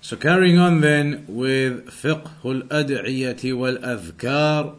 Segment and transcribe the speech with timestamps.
[0.00, 4.76] So carrying on then with fiqh al-ad'iyati wal-adhkar,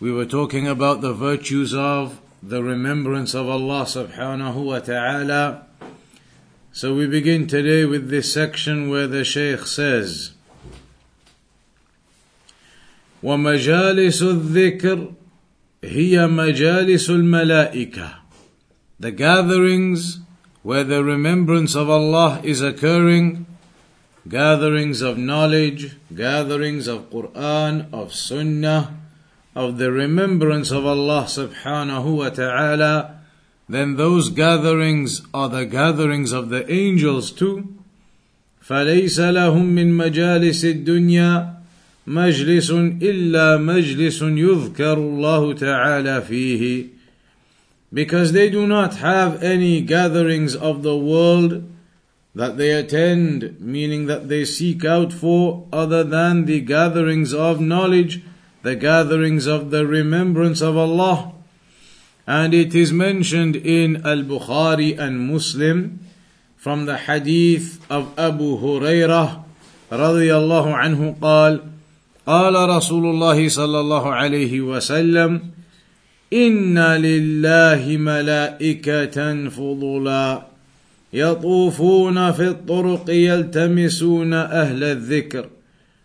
[0.00, 5.66] we were talking about the virtues of the remembrance of Allah subhanahu wa ta'ala.
[6.72, 10.32] So we begin today with this section where the Shaykh says,
[13.22, 15.12] ومجالس الذكر
[15.84, 18.14] هي مجالس الملائكة
[18.98, 20.18] The gatherings
[20.62, 23.46] where the remembrance of Allah is occurring
[24.28, 28.96] gatherings of knowledge, gatherings of Quran, of Sunnah,
[29.54, 33.20] of the remembrance of Allah subhanahu wa ta'ala,
[33.68, 37.76] then those gatherings are the gatherings of the angels too.
[38.62, 41.54] فليس لهم من مجالس الدنيا
[42.06, 42.70] مجلس
[43.02, 46.86] إلا مجلس يذكر الله تعالى فيه
[47.92, 51.62] because they do not have any gatherings of the world
[52.36, 58.22] that they attend, meaning that they seek out for other than the gatherings of knowledge,
[58.62, 61.32] the gatherings of the remembrance of Allah.
[62.26, 66.00] And it is mentioned in Al Bukhari and Muslim
[66.56, 69.42] from the hadith of Abu Hurairah
[69.92, 71.60] رضي الله عنه قال
[72.26, 75.40] قال رسول الله صلى الله عليه وسلم
[76.32, 80.42] إن لله ملائكة فضلا
[81.13, 85.49] يطوفون في الطرق يلتمسون أهل الذكر.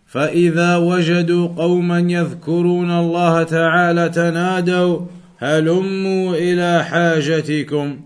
[0.07, 5.01] فإذا وجدوا قوما يذكرون الله تعالى تنادوا
[5.39, 8.01] هلموا إلى حاجتكم.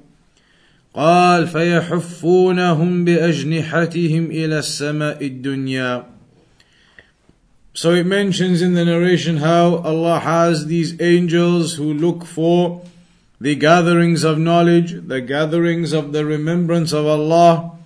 [0.94, 6.04] قال فيحفونهم بأجنحتهم إلى السماء الدنيا.
[7.74, 12.80] So it mentions in the narration how Allah has these angels who look for
[13.40, 17.78] the gatherings of knowledge, the gatherings of the remembrance of Allah.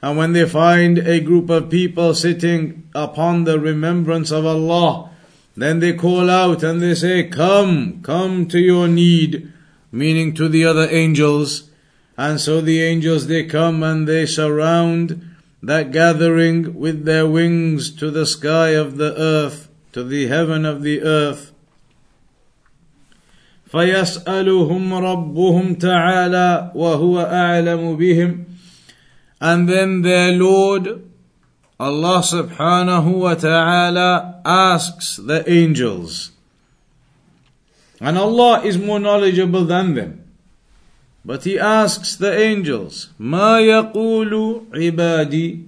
[0.00, 5.10] And when they find a group of people sitting upon the remembrance of Allah,
[5.56, 9.52] then they call out and they say, Come, come to your need,
[9.90, 11.70] meaning to the other angels.
[12.16, 15.28] And so the angels they come and they surround
[15.62, 20.82] that gathering with their wings to the sky of the earth, to the heaven of
[20.82, 21.51] the earth.
[23.72, 28.44] فيسألهم ربهم تعالى وهو أعلم بهم
[29.40, 31.02] and then their Lord
[31.80, 36.30] Allah subhanahu wa ta'ala asks the angels
[37.98, 40.22] and Allah is more knowledgeable than them
[41.24, 45.64] but he asks the angels ما يقول عبادي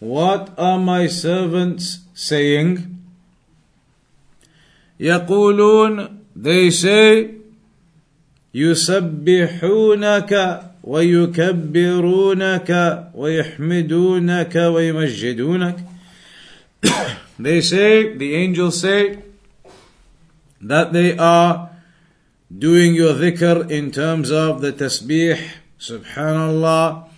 [0.00, 2.96] what are my servants saying
[4.98, 7.30] يقولون they say,
[8.54, 10.32] يسبحونك
[10.82, 12.70] ويكبرونك
[13.14, 15.76] ويحمدونك ويمجدونك.
[17.38, 19.18] they say, the angels say,
[20.60, 21.70] that they are
[22.56, 25.38] doing your dhikr in terms of the tasbih,
[25.80, 27.08] subhanallah,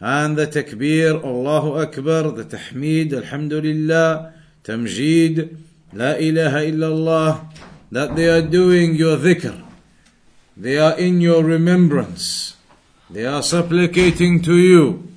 [0.00, 5.56] and the takbir, Allahu Akbar, the tahmid, alhamdulillah, tamjid,
[5.92, 7.40] la ilaha illallah,
[7.95, 9.61] that they are doing your dhikr.
[10.55, 12.55] They are in your remembrance.
[13.09, 15.07] They are supplicating to you.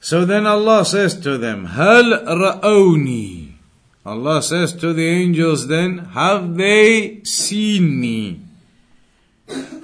[0.00, 3.52] So then Allah says to them, Hal ra'awni.
[4.04, 8.40] Allah says to the angels then, have they seen me?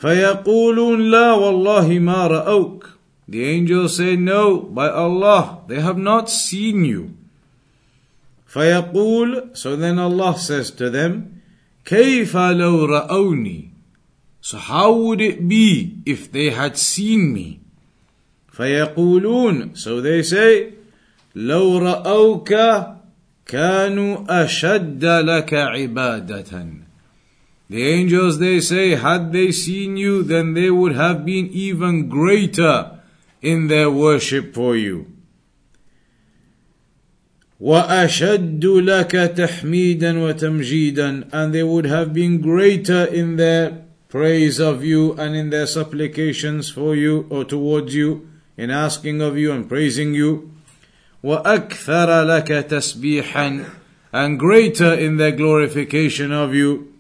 [0.01, 2.85] فيقولون لا والله ما رأوك.
[3.29, 7.15] The angels say, no, by Allah, they have not seen you.
[8.53, 11.41] فيقول so then Allah says to them
[11.85, 13.71] كيف لو رأوني
[14.41, 17.61] so how would it be if they had seen me
[18.53, 20.73] فيقولون so they say
[21.35, 22.55] لو رأوك
[23.47, 26.67] كانوا أشد لك عبادة
[27.71, 32.99] The angels they say had they seen you then they would have been even greater
[33.43, 35.07] in their worship for you
[37.63, 45.13] وأشد لك تحميدا وتمجيدا and they would have been greater in their praise of you
[45.15, 50.15] and in their supplications for you or towards you in asking of you and praising
[50.15, 50.51] you
[51.23, 53.65] وأكثر لك تسبيحا
[54.13, 56.93] and greater in their glorification of you.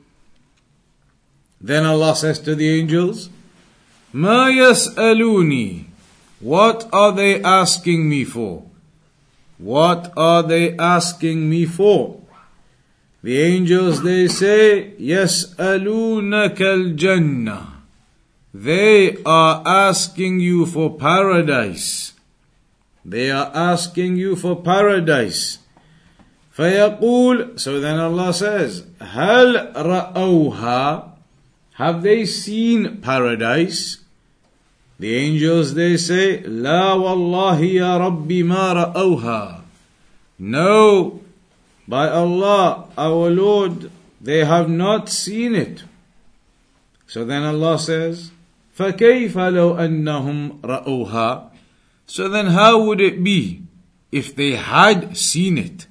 [1.60, 3.30] Then Allah says to the angels,
[4.12, 5.84] ما يسألوني
[6.40, 8.64] What are they asking me for?
[9.62, 12.20] What are they asking me for?
[13.22, 17.66] The angels they say, يسألونك الجنة
[18.54, 22.12] They are asking you for paradise.
[23.04, 25.58] They are asking you for paradise.
[26.56, 31.10] فيقول So then Allah says هل رأوها
[31.74, 33.98] Have they seen paradise?
[34.98, 39.62] The angels they say لا والله يا ربي ما رأوها
[40.40, 41.20] No,
[41.88, 43.90] by Allah, our Lord,
[44.20, 45.82] they have not seen it.
[47.08, 48.30] So then Allah says,
[48.78, 51.50] فَكَيْفَ لَوْ أَنَّهُمْ رَأُوهَا
[52.06, 53.62] So then how would it be
[54.12, 55.86] if they had seen it?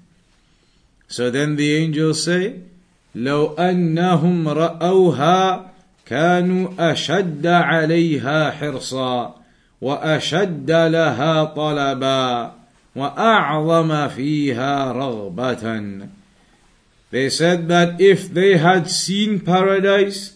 [1.10, 2.62] So then the angels say,
[3.16, 5.71] لو أنهم رأوها
[6.06, 9.36] كانوا أشد عليها حرصا
[9.82, 12.54] وأشد لها طلبا
[12.96, 16.08] وأعظم فيها رغبة
[17.10, 20.36] They said that if they had seen paradise,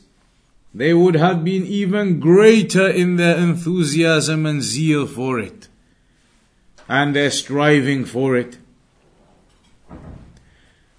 [0.73, 5.67] they would have been even greater in their enthusiasm and zeal for it,
[6.87, 8.57] and their striving for it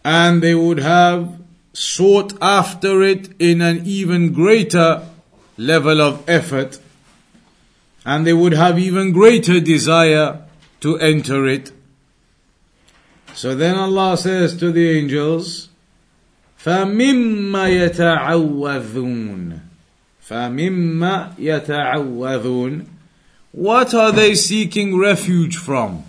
[0.04, 1.35] and they would have
[1.76, 5.06] sought after it in an even greater
[5.56, 6.78] level of effort,
[8.04, 10.42] and they would have even greater desire
[10.80, 11.72] to enter it.
[13.34, 15.68] So then Allah says to the angels,
[16.62, 19.60] فَمِمَّ يَتَعَوَّذُونَ
[20.28, 22.86] فَمِمَّ يَتَعَوَّذُونَ
[23.52, 26.04] What are they seeking refuge from?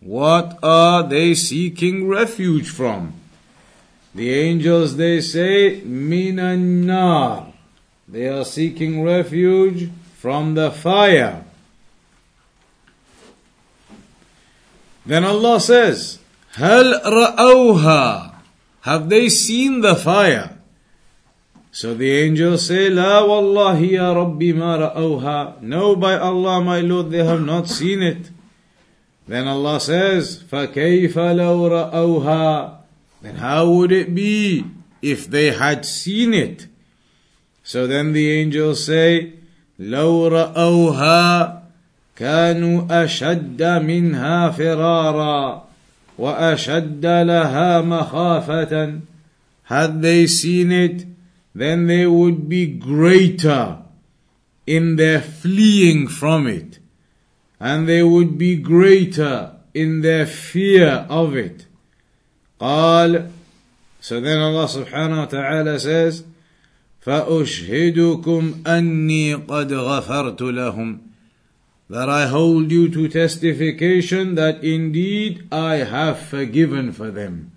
[0.00, 3.14] What are they seeking refuge from?
[4.14, 7.52] The angels, they say, minan nar.
[8.08, 11.44] They are seeking refuge from the fire.
[15.04, 16.18] Then Allah says,
[16.52, 18.34] Hal ra'awha.
[18.82, 20.56] Have they seen the fire?
[21.70, 25.60] So the angels say, La wallahi ya Rabbi ma ra'awha.
[25.60, 28.30] No, by Allah, my Lord, they have not seen it.
[29.28, 32.79] Then Allah says, فَكَيْفَ لَوْ رَأَوْهَا
[33.22, 34.64] Then how would it be
[35.02, 36.66] if they had seen it?
[37.62, 39.34] So then the angels say,
[39.80, 41.62] لَوْ رَأَوْهَا
[42.16, 45.62] كانوا أشد منها فرارا
[46.18, 49.00] وأشد لها مخافة
[49.64, 51.04] Had they seen it,
[51.54, 53.78] then they would be greater
[54.66, 56.78] in their fleeing from it
[57.58, 61.66] and they would be greater in their fear of it.
[62.61, 63.29] قال
[64.01, 66.23] So then Allah subhanahu wa ta'ala says,
[67.05, 70.99] فأشهدكم أني قد غفرت لهم
[71.89, 77.51] that I hold you to testification that indeed I have forgiven for them.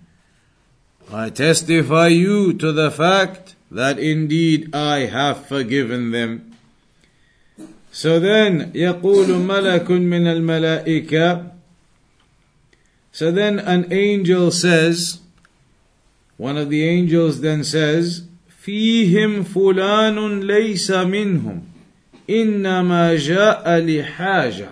[1.11, 6.51] I testify you to the fact that indeed I have forgiven them.
[7.93, 11.54] So then, يقول ملك من الملائكة
[13.14, 15.20] So then an angel says,
[16.36, 18.24] one of the angels then says,
[18.64, 21.60] فيهم فلان ليس منهم
[22.28, 24.68] إنما جاء لحاجة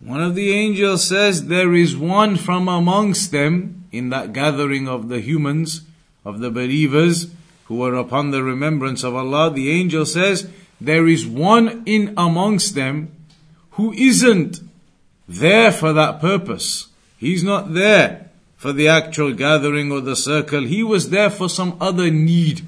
[0.00, 5.08] One of the angels says there is one from amongst them in that gathering of
[5.08, 5.80] the humans,
[6.26, 7.28] of the believers
[7.66, 9.50] who are upon the remembrance of Allah.
[9.50, 13.12] The angel says there is one in amongst them
[13.72, 14.60] who isn't
[15.26, 16.87] there for that purpose.
[17.19, 20.63] He's not there for the actual gathering or the circle.
[20.63, 22.65] He was there for some other need,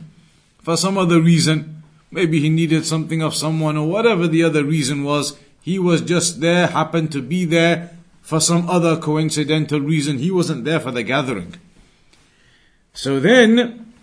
[0.61, 1.83] for some other reason.
[2.11, 5.39] Maybe he needed something of someone or whatever the other reason was.
[5.61, 7.91] He was just there, happened to be there
[8.21, 10.17] for some other coincidental reason.
[10.17, 11.55] He wasn't there for the gathering.
[12.93, 13.93] So then,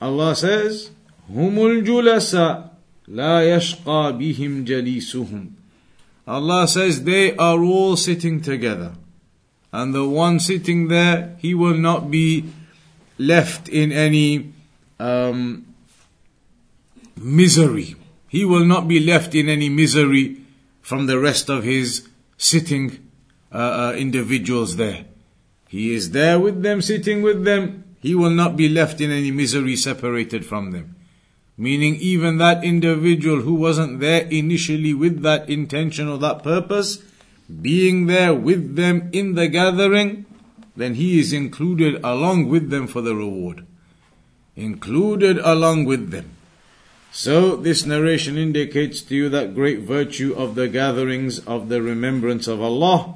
[0.00, 0.90] Allah says,
[1.28, 2.70] Humul julasa
[3.08, 5.50] la yashqa bihim jalisuhum.
[6.28, 8.92] Allah says they are all sitting together.
[9.72, 12.50] And the one sitting there, he will not be
[13.18, 14.52] left in any
[14.98, 15.66] um,
[17.16, 17.96] misery.
[18.28, 20.38] He will not be left in any misery
[20.80, 23.10] from the rest of his sitting
[23.52, 25.04] uh, uh, individuals there.
[25.68, 27.84] He is there with them, sitting with them.
[28.00, 30.96] He will not be left in any misery separated from them.
[31.56, 37.04] Meaning, even that individual who wasn't there initially with that intention or that purpose,
[37.61, 40.25] being there with them in the gathering,
[40.75, 43.65] then he is included along with them for the reward.
[44.55, 46.31] Included along with them.
[47.11, 52.45] So, this narration indicates to you that great virtue of the gatherings of the remembrance
[52.47, 53.15] of Allah.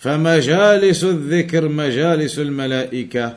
[0.00, 3.36] فَمَجَالِسُ الذِّكْرِ مَجَالِسُ الْمَلَائِكَةِ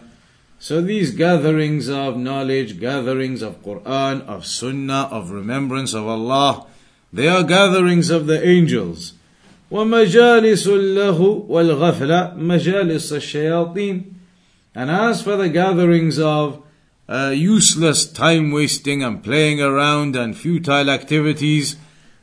[0.59, 6.65] So these gatherings of knowledge, gatherings of Quran, of Sunnah, of remembrance of Allah,
[7.11, 9.13] they are gatherings of the angels.
[9.72, 14.04] ومجالس اللهو والغفلة مجالس الشياطين
[14.74, 16.62] and as for the gatherings of
[17.08, 21.76] uh, useless time wasting and playing around and futile activities,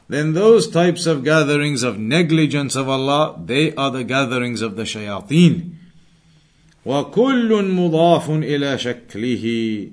[0.08, 4.84] then those types of gatherings of negligence of Allah, they are the gatherings of the
[4.84, 5.76] shayateen.
[6.86, 9.88] وكل مضاف إلى شكله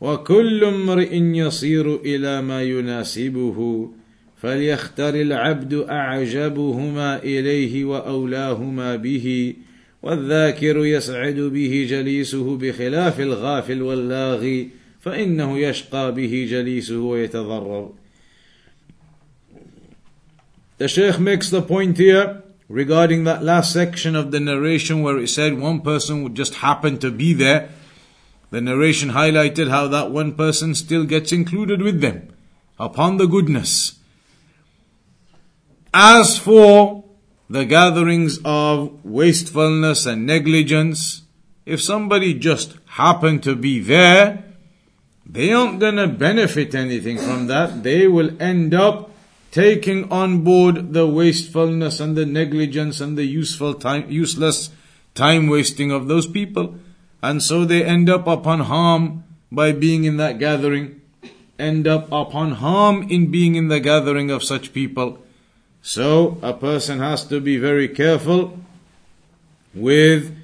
[0.00, 3.88] وكل امرئ يصير إلى ما يناسبه
[4.44, 9.54] فليختر العبد أعجبهما إليه وأولاهما به
[10.02, 14.68] والذاكر يسعد به جليسه بخلاف الغافل واللاغي
[15.00, 17.92] فإنه يشقى به جليسه ويتضرر
[20.76, 25.28] The Shaykh makes the point here regarding that last section of the narration where it
[25.28, 27.70] said one person would just happen to be there.
[28.50, 32.28] The narration highlighted how that one person still gets included with them
[32.78, 34.03] upon the goodness.
[35.96, 37.04] As for
[37.48, 41.22] the gatherings of wastefulness and negligence,
[41.66, 44.42] if somebody just happened to be there,
[45.24, 47.84] they aren't gonna benefit anything from that.
[47.84, 49.12] They will end up
[49.52, 54.70] taking on board the wastefulness and the negligence and the useful time, useless
[55.14, 56.74] time wasting of those people.
[57.22, 59.22] And so they end up upon harm
[59.52, 61.00] by being in that gathering,
[61.56, 65.23] end up upon harm in being in the gathering of such people.
[65.86, 68.58] So a person has to be very careful
[69.74, 70.34] with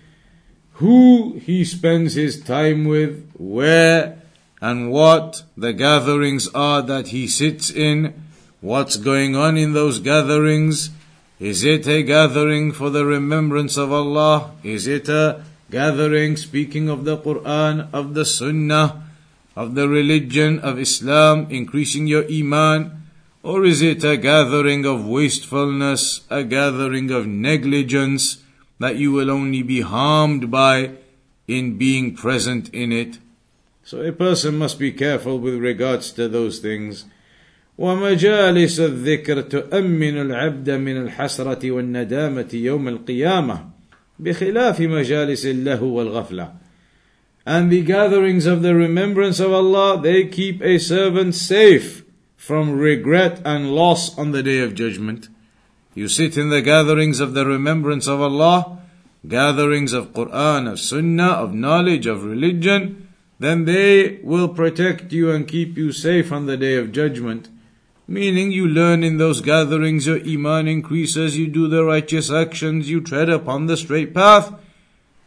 [0.74, 4.20] who he spends his time with, where
[4.60, 8.12] and what the gatherings are that he sits in,
[8.60, 10.90] what's going on in those gatherings.
[11.38, 14.50] Is it a gathering for the remembrance of Allah?
[14.62, 19.08] Is it a gathering speaking of the Quran, of the Sunnah,
[19.56, 22.99] of the religion of Islam, increasing your Iman?
[23.43, 28.43] Or is it a gathering of wastefulness, a gathering of negligence
[28.79, 30.91] that you will only be harmed by
[31.47, 33.19] in being present in it?
[33.83, 37.05] So a person must be careful with regards to those things.
[37.77, 43.69] ومجالس الذكر تؤمن العبد من الحسرة والندامة يوم القيامة
[44.19, 46.51] بخلاف مجالس اللهو والغفلة.
[47.45, 52.03] And the gatherings of the remembrance of Allah, they keep a servant safe
[52.40, 55.28] from regret and loss on the day of judgment.
[55.94, 58.78] You sit in the gatherings of the remembrance of Allah,
[59.28, 65.46] gatherings of Quran, of Sunnah, of knowledge, of religion, then they will protect you and
[65.46, 67.50] keep you safe on the day of judgment.
[68.08, 73.02] Meaning you learn in those gatherings, your iman increases, you do the righteous actions, you
[73.02, 74.54] tread upon the straight path.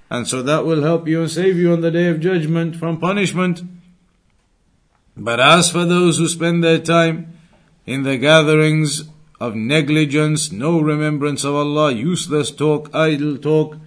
[0.10, 3.00] And so that will help you and save you on the day of judgment from
[3.00, 3.62] punishment.
[5.16, 7.34] But as for those who spend their time
[7.86, 13.78] in the gatherings of negligence, no remembrance of Allah, useless talk, idle talk,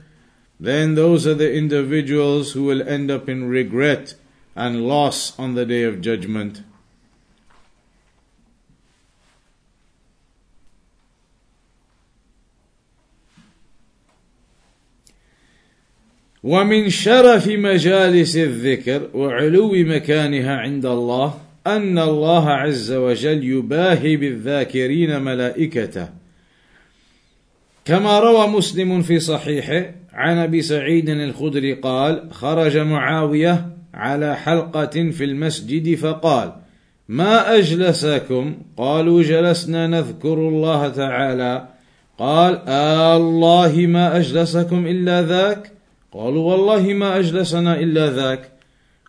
[0.61, 4.15] then those are the individuals who will end up in regret
[4.55, 6.63] and loss on the day of judgment.
[16.47, 21.35] ومن شرف مجالس الذكر وعلو مكانها عند الله
[21.67, 26.09] أن الله عز وجل يباهي بالذاكرين ملائكته.
[27.85, 35.25] كما روى مسلم في صحيحه عن أبي سعيد الخدري قال خرج معاوية على حلقة في
[35.25, 36.53] المسجد فقال
[37.09, 41.69] ما أجلسكم؟ قالوا جلسنا نذكر الله تعالى.
[42.19, 45.76] قال آه الله ما أجلسكم إلا ذاك؟
[46.17, 48.53] قالوا والله ما أجلسنا إلا ذاك.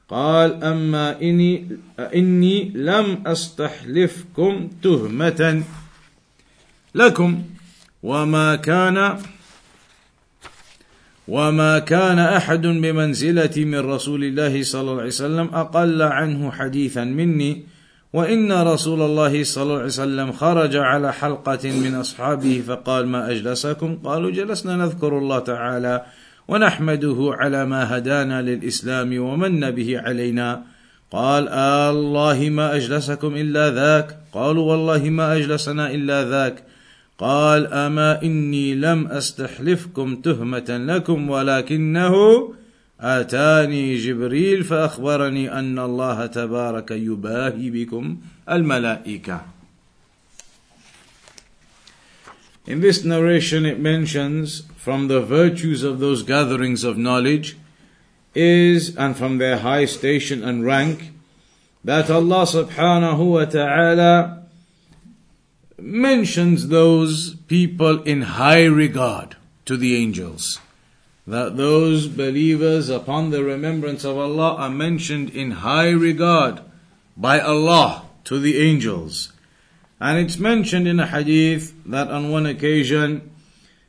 [0.10, 1.68] قال أما إني,
[2.00, 5.64] إني لم أستحلفكم تهمة
[6.96, 7.44] لكم.
[8.04, 9.20] وما كان
[11.28, 17.64] وما كان أحد بمنزلة من رسول الله صلى الله عليه وسلم أقل عنه حديثا مني.
[18.14, 23.98] وإن رسول الله صلى الله عليه وسلم خرج على حلقة من أصحابه فقال ما أجلسكم؟
[24.04, 26.06] قالوا جلسنا نذكر الله تعالى.
[26.48, 30.64] ونحمده على ما هدانا للإسلام ومن به علينا.
[31.12, 34.18] قال آه الله ما أجلسكم إلا ذاك.
[34.34, 36.64] قالوا والله ما أجلسنا إلا ذاك.
[37.18, 42.14] قال أما إني لم أستحلفكم تهمة لكم ولكنه
[43.02, 48.18] آتاني جبريل فأخبرني أن الله تبارك يباهي بكم
[48.52, 49.57] الملائكة.
[52.68, 57.58] In this narration it mentions from the virtues of those gatherings of knowledge
[58.36, 61.12] is and from their high station and rank
[61.86, 64.44] that Allah subhanahu wa ta'ala
[65.80, 70.60] mentions those people in high regard to the angels.
[71.26, 76.60] That those believers upon the remembrance of Allah are mentioned in high regard
[77.16, 79.32] by Allah to the angels.
[80.00, 83.32] And it's mentioned in a hadith that on one occasion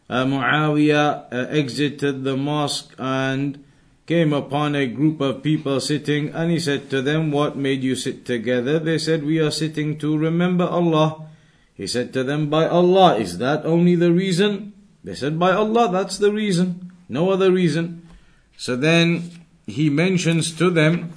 [0.09, 3.62] uh, Muawiyah uh, exited the mosque and
[4.07, 7.95] came upon a group of people sitting and he said to them, What made you
[7.95, 8.79] sit together?
[8.79, 11.29] They said, We are sitting to remember Allah.
[11.75, 14.73] He said to them, By Allah, is that only the reason?
[15.05, 16.91] They said, By Allah, that's the reason.
[17.09, 18.09] No other reason.
[18.57, 19.31] So then
[19.67, 21.12] he mentions to them,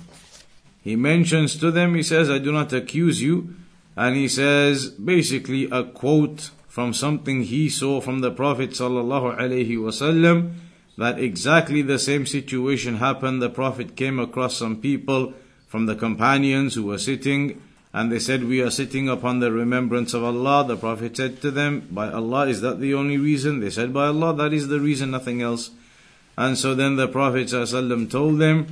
[0.83, 3.55] he mentions to them, he says, I do not accuse you.
[4.01, 9.77] And he says, basically, a quote from something he saw from the Prophet sallallahu alaihi
[9.77, 10.55] wasallam
[10.97, 13.43] that exactly the same situation happened.
[13.43, 15.33] The Prophet came across some people
[15.67, 17.61] from the companions who were sitting
[17.93, 20.65] and they said, We are sitting upon the remembrance of Allah.
[20.67, 23.59] The Prophet said to them, By Allah, is that the only reason?
[23.59, 25.69] They said, By Allah, that is the reason, nothing else.
[26.35, 27.49] And so then the Prophet
[28.09, 28.65] told them,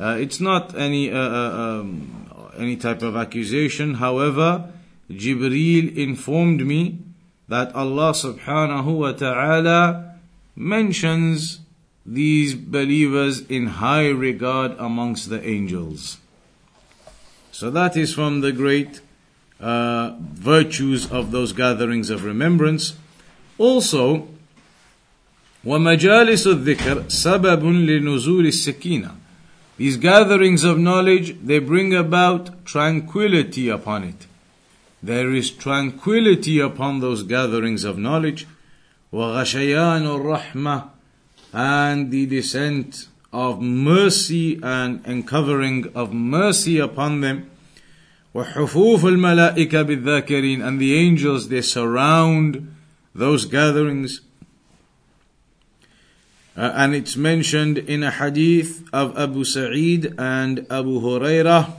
[0.00, 2.21] uh, It's not any, uh, uh, um,
[2.57, 3.95] any type of accusation.
[3.95, 4.71] However,
[5.09, 6.99] Jibreel informed me
[7.47, 10.15] that Allah subhanahu wa ta'ala
[10.55, 11.59] mentions
[12.05, 16.17] these believers in high regard amongst the angels.
[17.51, 19.01] So that is from the great
[19.59, 22.93] uh, virtues of those gatherings of remembrance.
[23.57, 24.27] Also,
[25.65, 29.20] ومجالس الذكر سبب لنزول السكينة.
[29.81, 34.25] These gatherings of knowledge, they bring about tranquility upon it.
[35.03, 38.47] There is tranquility upon those gatherings of knowledge.
[39.13, 40.89] وغشيان الرحمة
[41.53, 47.49] and the descent of mercy and uncovering of mercy upon them.
[48.33, 52.73] وحفوف الملائكة بالذاكرين and the angels they surround
[53.13, 54.21] those gatherings.
[56.54, 61.72] Uh, and it's mentioned in a hadith of Abu Sa'id and Abu Hurairah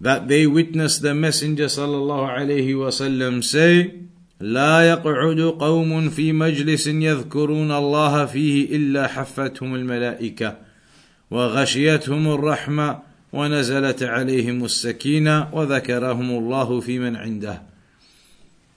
[0.00, 3.92] that they witnessed the Messenger sallallahu alayhi wasallam say,
[4.40, 10.56] لا يقعد قوم في مجلس يذكرون الله فيه إلا حفتهم الملائكة
[11.30, 12.98] وغشيتهم الرحمة
[13.32, 17.62] ونزلت عليهم السكينة وذكرهم الله في من عنده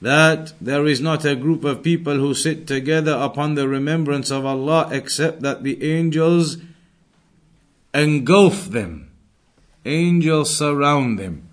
[0.01, 4.45] that there is not a group of people who sit together upon the remembrance of
[4.45, 6.57] Allah except that the angels
[7.93, 9.11] engulf them.
[9.85, 11.47] Angels surround them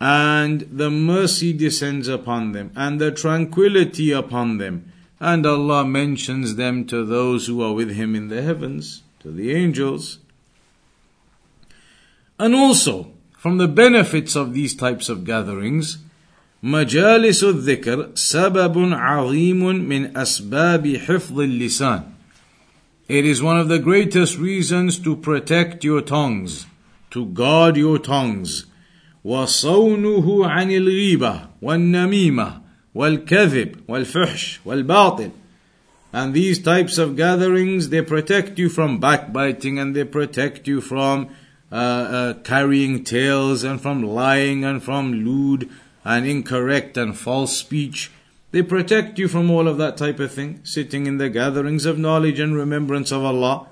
[0.00, 4.90] and the mercy descends upon them, and the tranquility upon them.
[5.20, 9.52] And Allah mentions them to those who are with Him in the heavens, to the
[9.52, 10.18] angels.
[12.38, 15.98] And also, from the benefits of these types of gatherings,
[16.63, 22.03] مجالس الذكر سبب عظيم من أسباب حفظ اللسان.
[23.07, 26.65] It is one of the greatest reasons to protect your tongues,
[27.11, 28.65] to guard your tongues
[29.25, 32.61] وصونه عن الغيبة والنميمة
[32.95, 35.31] والكذب والفحش والباطل
[36.13, 41.27] and these types of gatherings they protect you from backbiting and they protect you from
[41.71, 45.69] uh, uh, carrying tales and from lying and from lewd
[46.03, 48.11] and incorrect and false speech
[48.51, 51.97] they protect you from all of that type of thing sitting in the gatherings of
[51.97, 53.67] knowledge and remembrance of Allah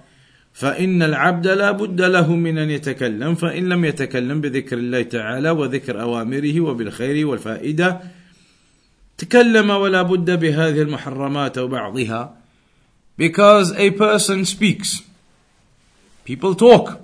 [0.53, 6.01] فإن العبد لا بد له من أن يتكلم فإن لم يتكلم بذكر الله تعالى وذكر
[6.01, 8.01] أوامره وبالخير والفائدة
[9.17, 12.35] تكلم ولا بد بهذه المحرمات وبعضها
[13.17, 15.01] because a person speaks
[16.23, 16.99] people talk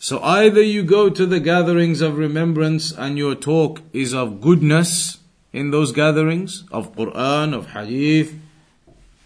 [0.00, 5.18] so either you go to the gatherings of remembrance and your talk is of goodness
[5.52, 8.34] in those gatherings of Quran of Hadith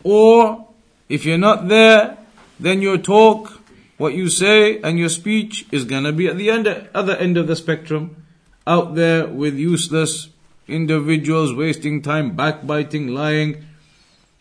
[0.03, 0.69] or
[1.09, 2.19] if you're not there
[2.59, 3.61] then your talk,
[3.97, 7.47] what you say, and your speech is gonna be at the end, other end of
[7.47, 8.25] the spectrum,
[8.67, 10.29] out there with useless
[10.67, 13.65] individuals wasting time, backbiting, lying.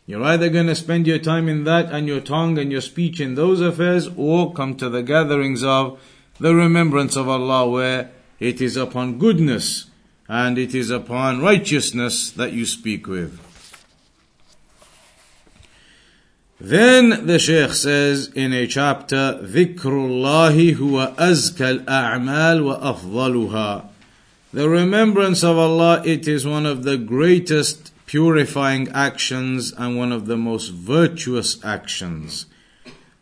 [0.06, 3.36] You're either gonna spend your time in that and your tongue and your speech in
[3.36, 6.00] those affairs, or come to the gatherings of
[6.42, 9.87] the remembrance of Allah where it is upon goodness
[10.29, 13.40] and it is upon righteousness that you speak with.
[16.61, 23.85] Then the Shaykh says in a chapter, ذكر الله هو أزكى الأعمال وأفضلها.
[24.53, 30.27] The remembrance of Allah, it is one of the greatest purifying actions and one of
[30.27, 32.47] the most virtuous actions.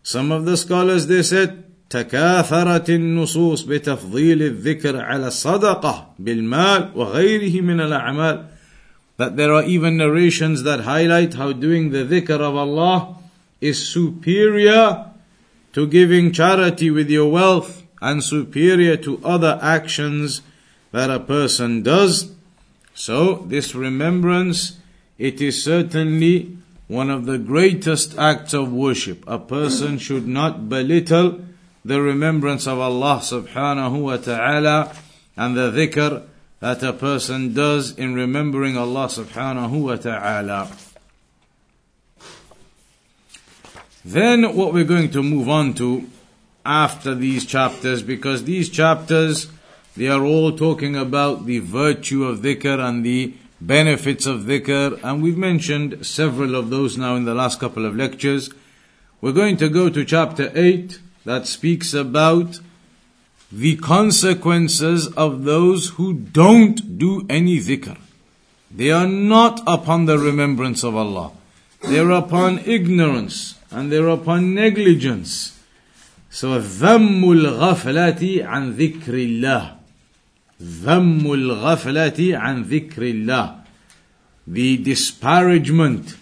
[0.02, 7.80] Some of the scholars they said تكاثرت النصوص بتفضيل الذكر على الصدقة بالمال وغيره من
[7.80, 8.44] الأعمال
[9.18, 13.16] that there are even narrations that highlight how doing the dhikr of Allah
[13.60, 15.06] is superior
[15.72, 20.42] to giving charity with your wealth and superior to other actions
[20.92, 22.32] that a person does.
[22.94, 24.78] So this remembrance,
[25.18, 26.56] it is certainly
[26.88, 29.24] one of the greatest acts of worship.
[29.26, 31.40] A person should not belittle
[31.83, 34.95] the remembrance of Allah subhanahu wa ta'ala
[35.35, 36.23] and the dhikr
[36.59, 40.69] that a person does in remembering Allah subhanahu wa ta'ala.
[44.05, 46.07] Then what we're going to move on to
[46.65, 49.47] after these chapters, because these chapters,
[49.97, 55.21] they are all talking about the virtue of dhikr and the benefits of dhikr, and
[55.21, 58.51] we've mentioned several of those now in the last couple of lectures.
[59.19, 62.60] We're going to go to chapter 8 that speaks about
[63.50, 67.96] the consequences of those who don't do any dhikr.
[68.70, 71.32] They are not upon the remembrance of Allah.
[71.82, 75.58] They are upon ignorance and they're upon negligence.
[76.30, 79.76] So ذم الغفلة عن ذكر الله
[80.62, 83.62] ذم الغفلة عن ذكر الله
[84.48, 86.16] The disparagement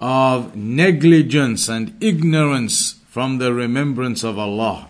[0.00, 4.86] of negligence and ignorance from the remembrance of Allah.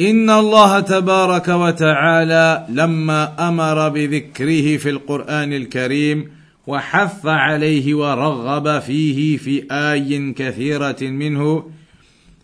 [0.00, 6.30] إن الله تبارك وتعالى لما أمر بذكره في القرآن الكريم
[6.66, 11.70] وحث عليه ورغب فيه في آي كثيرة منه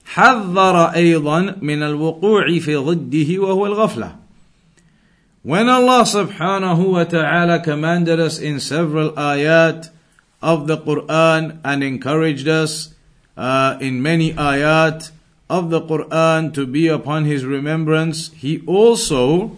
[0.04, 4.16] حذر أيضا من الوقوع في ضده وهو الغفلة.
[5.44, 9.90] When Allah subhanahu wa ta'ala commanded us in several ayat
[10.40, 12.94] of the Quran and encouraged us
[13.36, 15.10] uh, in many ayat
[15.48, 19.56] of the Quran to be upon His remembrance, He also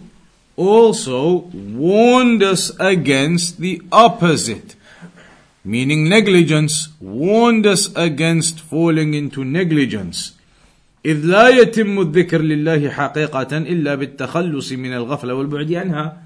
[0.55, 4.75] also warned us against the opposite,
[5.63, 10.31] meaning negligence, warned us against falling into negligence.
[11.05, 16.18] إذ لا يتم الذكر لله حقيقة إلا بالتخلص من الغفلة والبعد عنها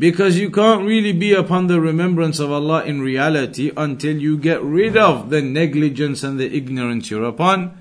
[0.00, 4.62] because you can't really be upon the remembrance of Allah in reality until you get
[4.62, 7.76] rid of the negligence and the ignorance you're upon.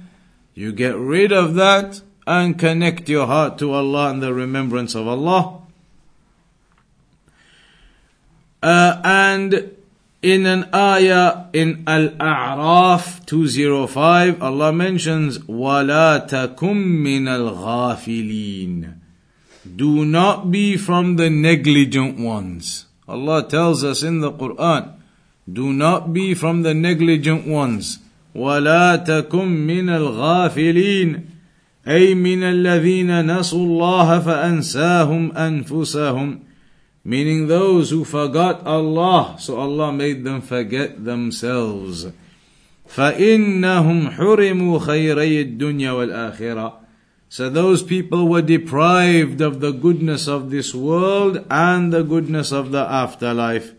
[0.53, 5.07] You get rid of that and connect your heart to Allah and the remembrance of
[5.07, 5.61] Allah.
[8.61, 9.77] Uh, and
[10.21, 18.99] in an ayah in Al-A'raf 205, Allah mentions, وَلَا تَكُمْ مِنَ الْغَافِلِينَ
[19.63, 22.85] Do not be from the negligent ones.
[23.07, 24.93] Allah tells us in the Quran,
[25.51, 27.99] do not be from the negligent ones.
[28.35, 31.39] وَلَا تَكُمْ مِنَ الْغَافِلِينَ
[31.87, 36.39] أي من الذين نسوا الله فأنساهم أنفسهم
[37.05, 42.11] meaning those who forgot Allah, so Allah made them forget themselves.
[42.89, 46.82] فإنهم حرموا خيري الدنيا والآخرة.
[47.33, 52.71] So those people were deprived of the goodness of this world and the goodness of
[52.71, 53.73] the afterlife.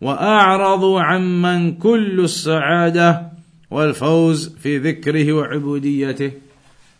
[0.00, 3.32] وأعرضوا عمن كل السعادة
[3.70, 6.32] والفوز في ذكره وعبوديته.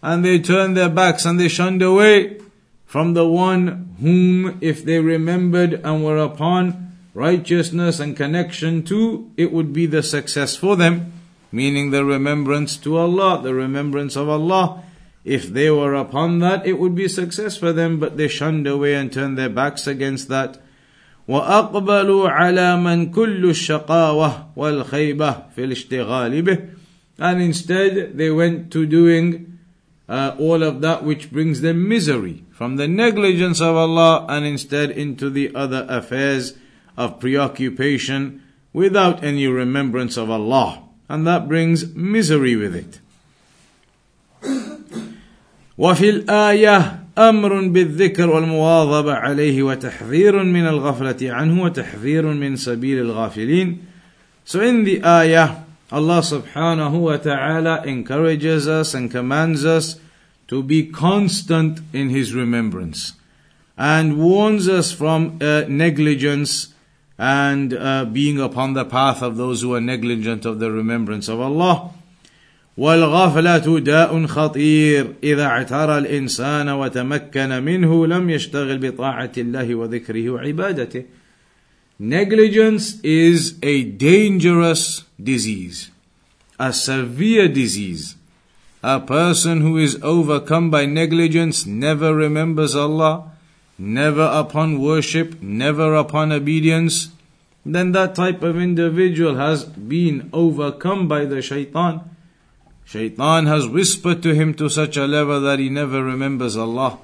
[0.03, 2.41] And they turned their backs and they shunned away
[2.85, 9.53] from the one whom, if they remembered and were upon righteousness and connection to, it
[9.53, 11.13] would be the success for them,
[11.53, 14.83] meaning the remembrance to Allah, the remembrance of Allah.
[15.25, 18.95] If they were upon that, it would be success for them, but they shunned away
[18.95, 20.59] and turned their backs against that.
[21.29, 26.59] وأقبلوا على من كل الشقاوة والخيبة في الاشتغال به
[27.19, 29.59] and instead they went to doing
[30.09, 34.91] uh, all of that which brings them misery from the negligence of Allah and instead
[34.91, 36.55] into the other affairs
[36.97, 40.83] of preoccupation without any remembrance of Allah.
[41.09, 43.01] And that brings misery with it.
[45.81, 53.79] وفي الآية أمر بالذكر والمواظبة عليه وتحذير من الغفلة عنه وتحذير من سبيل الغافلين.
[54.45, 55.57] So in the ayah,
[55.91, 59.99] Allah subhanahu wa ta'ala encourages us and commands us
[60.49, 63.15] to be constant in His remembrance.
[63.77, 66.73] and warns us from uh, negligence
[67.19, 71.41] and uh, being upon the path of those who are negligent of the remembrance of
[71.41, 71.91] Allah.
[72.77, 81.05] والغفلة داء خطير إذا اعترى الإنسان وتمكن منه لم يشتغل بطاعة الله وذكره وعبادته.
[81.99, 85.91] Negligence is a dangerous disease,
[86.61, 88.17] a severe disease.
[88.83, 93.33] A person who is overcome by negligence never remembers Allah,
[93.79, 97.09] never upon worship, never upon obedience,
[97.65, 102.03] then that type of individual has been overcome by the shaitan.
[102.92, 107.00] Shaitan has whispered to him to such a level that he never remembers Allah,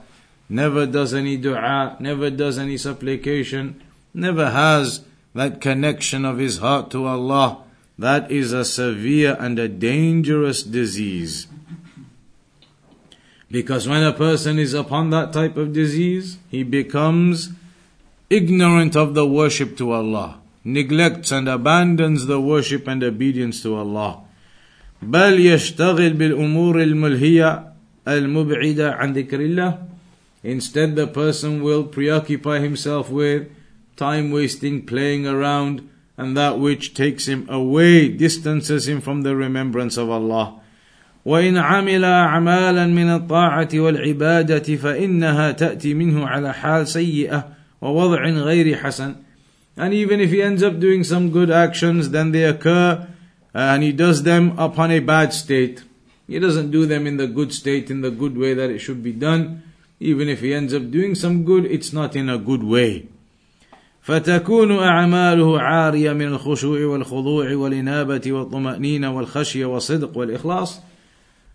[0.49, 3.81] never does any dua, never does any supplication,
[4.13, 7.63] never has that connection of his heart to Allah.
[7.97, 11.47] That is a severe and a dangerous disease.
[13.49, 17.51] Because when a person is upon that type of disease, he becomes
[18.29, 24.26] ignorant of the worship to Allah, neglects and abandons the worship and obedience to Allah.
[25.02, 27.72] بل يشتغل بالأمور الملهية
[28.08, 29.78] المبعدة عن ذكر الله.
[30.44, 33.48] Instead, the person will preoccupy himself with
[33.96, 39.96] time wasting, playing around, and that which takes him away, distances him from the remembrance
[39.96, 40.60] of Allah.
[41.24, 47.48] وإن عمل أعمالا من الطاعة والعبادة فإنها تأتي منه على حال سيئة
[47.80, 49.14] ووضع غير حسن
[49.76, 53.06] and even if he ends up doing some good actions then they occur
[53.54, 55.82] and he does them upon a bad state
[56.26, 59.02] he doesn't do them in the good state in the good way that it should
[59.02, 59.62] be done
[60.00, 63.06] even if he ends up doing some good it's not in a good way
[64.02, 70.80] فتكون أعماله عارية من الخشوع والخضوع والإنابة والطمأنينة والخشية والصدق والإخلاص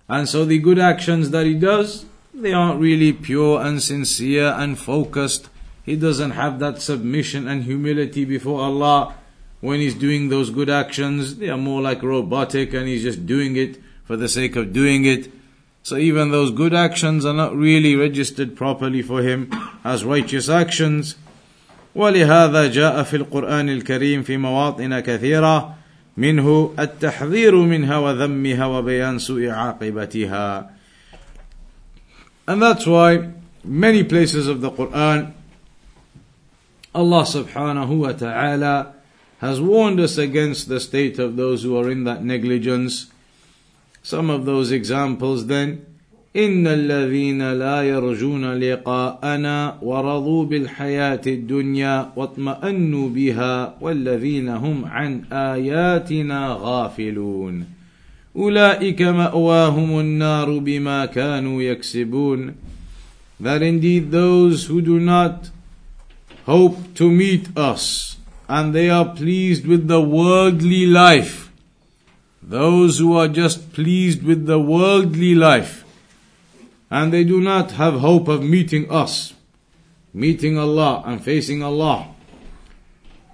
[0.09, 4.79] And so the good actions that he does, they aren't really pure and sincere and
[4.79, 5.49] focused.
[5.85, 9.15] He doesn't have that submission and humility before Allah
[9.61, 11.37] when he's doing those good actions.
[11.37, 15.05] They are more like robotic and he's just doing it for the sake of doing
[15.05, 15.31] it.
[15.83, 19.49] So even those good actions are not really registered properly for him
[19.83, 21.15] as righteous actions.
[21.95, 25.75] ولهذا جاء في القرآن الكريم في مواطن كثيرة
[26.17, 30.69] منه التحذير منها وذمها وبيان سوء عاقبتها
[32.47, 33.29] and that's why
[33.63, 35.33] many places of the Quran
[36.95, 38.93] Allah subhanahu wa ta'ala
[39.42, 43.12] has warned us against the state of those who are in that negligence
[44.02, 45.84] some of those examples then
[46.36, 57.64] إن الذين لا يرجون لقاءنا ورضوا بالحياة الدنيا واطمأنوا بها والذين هم عن آياتنا غافلون
[58.36, 62.54] أولئك مأواهم النار بما كانوا يكسبون
[63.40, 65.50] That indeed those who do not
[66.46, 68.11] hope to meet us
[68.48, 71.50] and they are pleased with the worldly life
[72.42, 75.84] those who are just pleased with the worldly life
[76.90, 79.32] and they do not have hope of meeting us,
[80.12, 82.12] meeting Allah and facing Allah,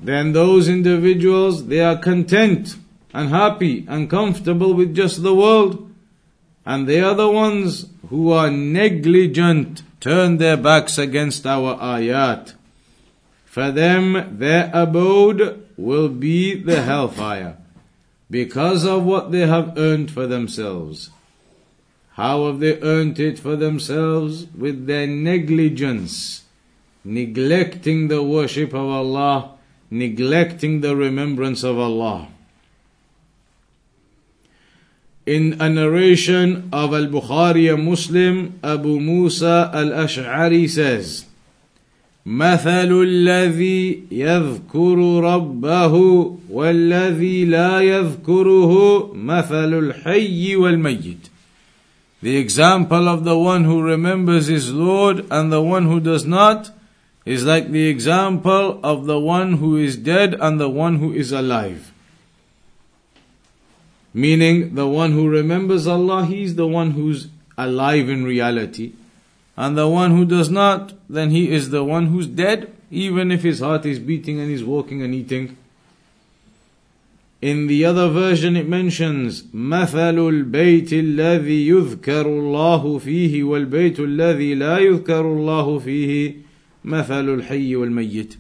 [0.01, 2.77] then those individuals, they are content
[3.13, 5.91] and happy and comfortable with just the world.
[6.65, 12.55] And they are the ones who are negligent, turn their backs against our ayat.
[13.59, 17.57] For them, their abode will be the hellfire
[18.31, 21.11] because of what they have earned for themselves.
[22.13, 24.47] How have they earned it for themselves?
[24.57, 26.45] With their negligence,
[27.05, 29.57] neglecting the worship of Allah,
[29.91, 32.29] neglecting the remembrance of Allah.
[35.27, 41.28] In a narration of Al Bukhari Muslim, Abu Musa al Ash'ari says,
[42.28, 45.96] مثل الذي يذكر ربه
[46.50, 51.30] والذي لا يذكره مثل الحي والميت
[52.24, 56.72] the example of the one who remembers his Lord and the one who does not
[57.26, 61.34] is like the example of the one who is dead and the one who is
[61.34, 61.92] alive.
[64.14, 68.94] Meaning, the one who remembers Allah, he is the one who's alive in reality.
[69.58, 73.44] And the one who does not, then he is the one who's dead, even if
[73.44, 75.58] his heart is beating and he's walking and eating.
[77.42, 84.78] In the other version it mentions مثل البيت الذي يذكر الله فيه والبيت الذي لا
[84.80, 86.36] يذكر الله فيه
[86.86, 88.38] مثل الحي والميت.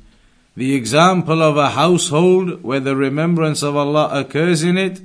[0.56, 5.02] The example of a household where the remembrance of Allah occurs in it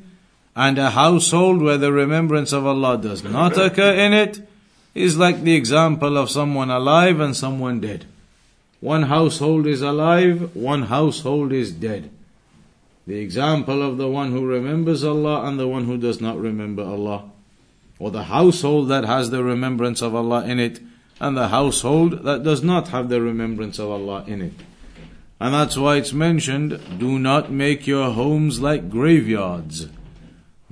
[0.54, 4.46] and a household where the remembrance of Allah does not occur in it
[4.93, 8.05] is like the example of someone alive and someone dead.
[8.83, 12.11] one household is alive, one household is dead.
[13.07, 16.83] The example of the one who remembers Allah and the one who does not remember
[16.83, 17.31] Allah.
[17.97, 20.81] Or the household that has the remembrance of Allah in it,
[21.21, 24.53] and the household that does not have the remembrance of Allah in it.
[25.39, 29.87] And that's why it's mentioned, do not make your homes like graveyards.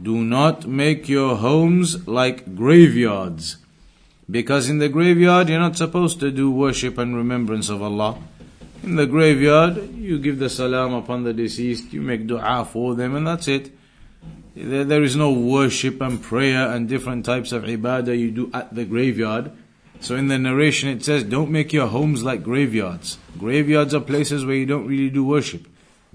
[0.01, 3.55] Do not make your homes like graveyards.
[4.32, 8.17] Because in the graveyard you're not supposed to do worship and remembrance of Allah.
[8.82, 13.15] In the graveyard, you give the salam upon the deceased, you make dua for them,
[13.15, 13.72] and that's it.
[14.56, 18.74] There, there is no worship and prayer and different types of ibadah you do at
[18.74, 19.52] the graveyard.
[20.00, 23.20] So in the narration it says, don't make your homes like graveyards.
[23.38, 25.67] Graveyards are places where you don't really do worship.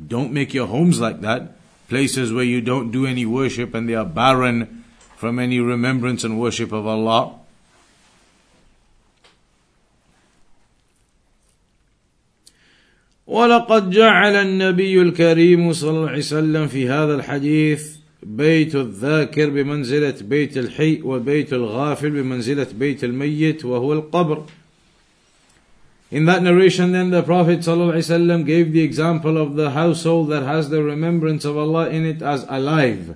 [0.04, 1.52] Don't make your homes like that.
[1.88, 4.84] Places where you don't do any worship and they are barren
[5.16, 7.38] from any remembrance and worship of Allah.
[13.27, 20.57] ولقد جعل النبي الكريم صلى الله عليه وسلم في هذا الحديث بيت الذاكر بمنزلة بيت
[20.57, 24.43] الحي وبيت الغافل بمنزلة بيت الميت وهو القبر.
[26.11, 30.69] In that narration then the Prophet ﷺ gave the example of the household that has
[30.69, 33.15] the remembrance of Allah in it as alive.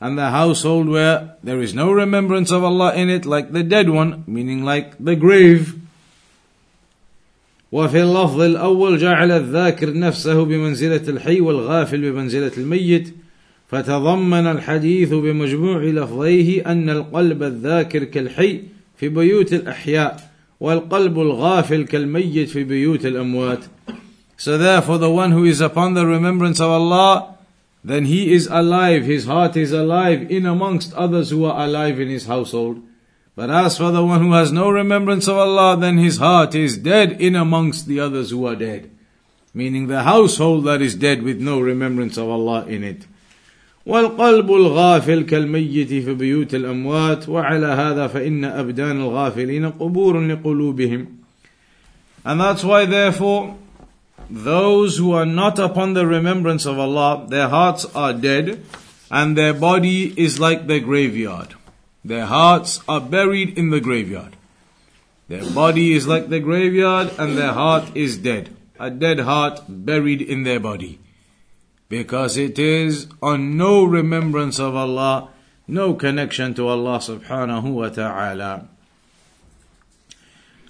[0.00, 3.88] And the household where there is no remembrance of Allah in it like the dead
[3.88, 5.78] one, meaning like the grave.
[7.75, 13.15] وفي اللفظ الأول جعل الذاكر نفسه بمنزلة الحي والغافل بمنزلة الميت
[13.67, 18.61] فتضمن الحديث بمجموع لفظيه أن القلب الذاكر كالحي
[18.97, 23.59] في بيوت الأحياء والقلب الغافل كالميت في بيوت الأموات
[24.37, 27.35] So therefore the one who is upon the remembrance of Allah
[27.83, 32.07] then he is alive, his heart is alive in amongst others who are alive in
[32.07, 32.81] his household.
[33.36, 36.76] But as for the one who has no remembrance of Allah, then his heart is
[36.76, 38.90] dead in amongst the others who are dead.
[39.54, 43.06] Meaning the household that is dead with no remembrance of Allah in it.
[43.86, 51.06] والقلب الغافل كالميت في بيوت الأموات وعلى هذا فإن أبدان الغافلين قبور لقلوبهم
[52.24, 53.56] And that's why therefore
[54.28, 58.62] those who are not upon the remembrance of Allah, their hearts are dead
[59.10, 61.54] and their body is like the graveyard.
[62.05, 64.35] Their hearts are buried in the graveyard.
[65.27, 68.55] Their body is like the graveyard and their heart is dead.
[68.79, 70.99] A dead heart buried in their body.
[71.89, 75.29] Because it is on no remembrance of Allah,
[75.67, 78.67] no connection to Allah subhanahu wa ta'ala.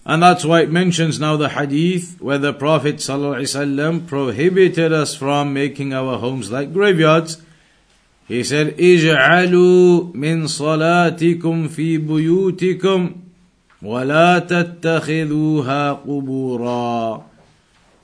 [0.06, 5.54] And that's why it mentions now the hadith where the Prophet ﷺ prohibited us from
[5.54, 7.42] making our homes like graveyards
[8.31, 13.11] he said, اجعلوا من صلاتكم في بيوتكم
[13.83, 17.23] ولا تتخذوها قبورا.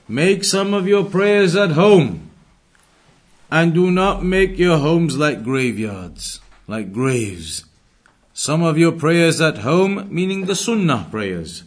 [0.09, 2.29] Make some of your prayers at home
[3.49, 7.63] and do not make your homes like graveyards, like graves.
[8.33, 11.63] Some of your prayers at home, meaning the sunnah prayers.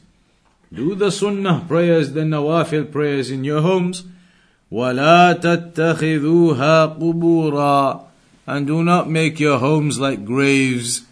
[0.73, 4.05] Do the sunnah prayers, the nawafil prayers in your homes.
[4.71, 8.11] ولا تتخذوها قبورا
[8.47, 11.03] and do not make your homes like graves.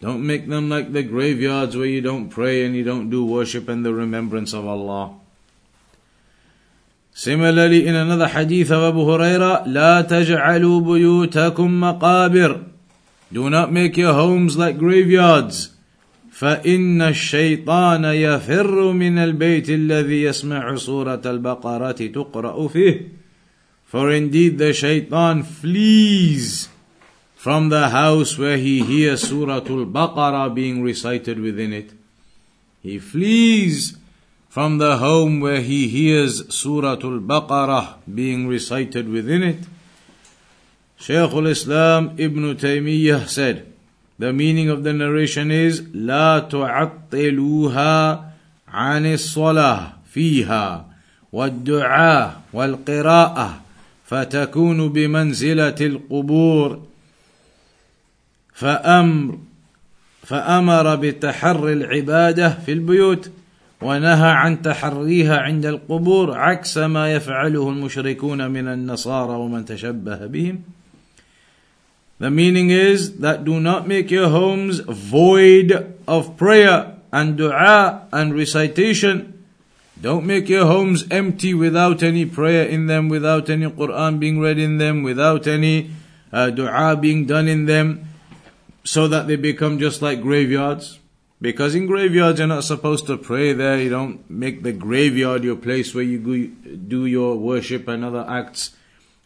[0.00, 3.68] Don't make them like the graveyards where you don't pray and you don't do worship
[3.68, 5.14] and the remembrance of Allah.
[7.12, 12.64] Similarly, in another hadith of Abu Huraira, لا تجعلوا بيوتكم مقابر.
[13.32, 15.70] Do not make your homes like graveyards.
[16.32, 23.08] فإن الشيطان يفر من البيت الذي يسمع سورة البقرة تقرأ فيه.
[23.84, 26.68] For indeed the shaitan flees
[27.42, 31.92] from the house where he hears Surah Al-Baqarah being recited within it.
[32.82, 33.96] He flees
[34.48, 39.58] from the home where he hears Surah Al-Baqarah being recited within it.
[40.98, 43.72] Shaykh al-Islam Ibn Taymiyyah said,
[44.18, 48.24] the meaning of the narration is لا تعطلوها
[48.68, 50.86] عن الصلاة فيها
[51.32, 53.60] والدعاء والقراءة
[54.04, 56.82] فتكون بمنزلة القبور
[58.53, 59.37] فأمر
[60.23, 63.31] فأمر بتحري العبادة في البيوت
[63.81, 70.59] ونهى عن تحريها عند القبور عكس ما يفعله المشركون من النصارى ومن تشبه بهم
[72.19, 78.33] The meaning is that do not make your homes void of prayer and dua and
[78.33, 79.43] recitation.
[79.99, 84.57] Don't make your homes empty without any prayer in them, without any Quran being read
[84.57, 85.89] in them, without any
[86.31, 88.12] uh, dua being done in them
[88.83, 90.99] so that they become just like graveyards.
[91.41, 93.77] Because in graveyards you're not supposed to pray there.
[93.77, 98.75] You don't make the graveyard your place where you do your worship and other acts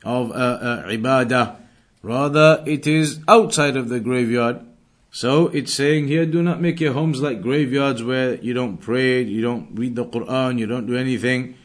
[0.03, 1.58] of uh, uh, ibadah.
[2.01, 4.62] Rather, it is outside of the graveyard.
[5.12, 9.22] So it's saying here, do not make your homes like graveyards where you don't pray,
[9.24, 11.55] you don't read the Quran, you don't do anything.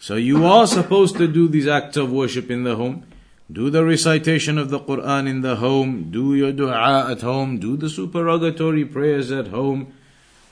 [0.00, 3.06] So you are supposed to do these acts of worship in the home.
[3.51, 7.75] Do the recitation of the Quran in the home, do your dua at home, do
[7.75, 9.91] the supererogatory prayers at home,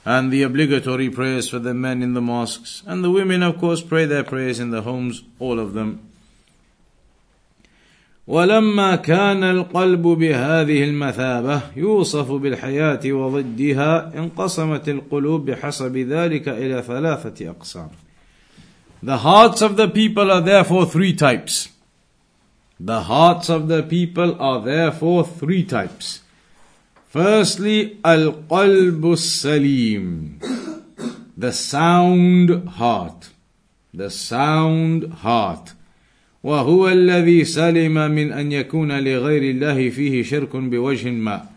[0.04, 2.82] and the obligatory prayers for the men in the mosques.
[2.86, 6.00] And the women, of course, pray their prayers in the homes, all of them.
[8.28, 17.88] ولما كان القلب بهذه المثابة يوصف بالحياة وضدها انقسمت القلوب بحسب ذلك إلى ثلاثة أقسام.
[19.02, 21.68] The hearts of the people are therefore three types.
[22.82, 26.20] The hearts of the people are therefore three types.
[27.08, 30.38] Firstly, al-qalbu salim,
[31.36, 33.30] the sound heart,
[33.92, 35.72] the sound heart.
[36.44, 41.48] وهو الذي سلم من أن يكون لغير الله فيه شرك بوجه ما.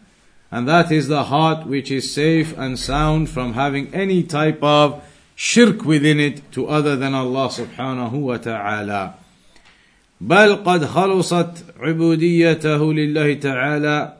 [0.51, 5.03] And that is the heart which is safe and sound from having any type of
[5.35, 9.15] shirk within it to other than Allah subhanahu wa ta'ala.
[10.20, 14.12] بل قد خلصت عبوديته لله تعالى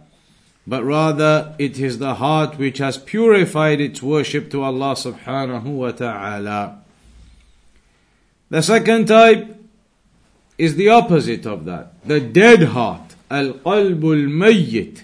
[0.67, 5.93] but rather it is the heart which has purified its worship to Allah subhanahu wa
[5.93, 6.83] ta'ala.
[8.51, 9.57] The second type
[10.59, 11.95] is the opposite of that.
[12.05, 13.03] The dead heart.
[13.33, 15.03] القلب الميت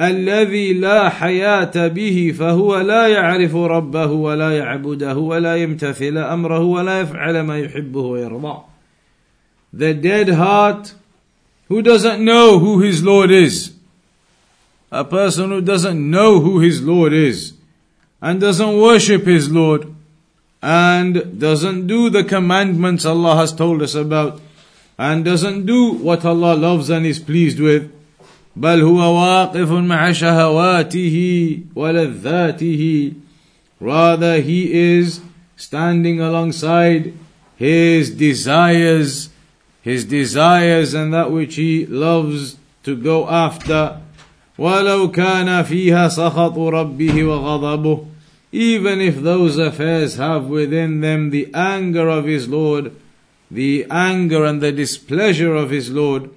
[0.00, 7.40] الذي لا حياة به فهو لا يعرف ربه ولا يعبده ولا يمتثل أمره ولا يفعل
[7.40, 8.64] ما يحبه ويرضاه
[9.73, 10.93] the dead heart
[11.67, 13.73] who doesn't know who his Lord is.
[14.91, 17.53] A person who doesn't know who his Lord is
[18.21, 19.93] and doesn't worship his Lord
[20.61, 24.41] and doesn't do the commandments Allah has told us about
[24.97, 27.91] and doesn't do what Allah loves and is pleased with.
[28.55, 33.13] بل هو واقف مع شهواته ولذاته
[33.81, 35.19] rather he is
[35.57, 37.13] standing alongside
[37.57, 39.28] his desires
[39.81, 44.01] his desires and that which he loves to go after.
[44.57, 48.05] ولو كان فيها سخط ربه وغضبه
[48.55, 52.95] even if those affairs have within them the anger of his Lord,
[53.51, 56.29] the anger and the displeasure of his Lord,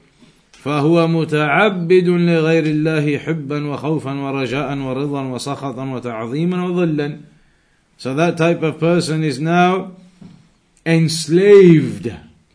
[0.65, 7.19] فهو متعبد لغير الله حبا وخوفا ورجاء ورضا وسخطا وتعظيما وذلا.
[7.97, 9.93] So that type of person is now
[10.85, 12.13] enslaved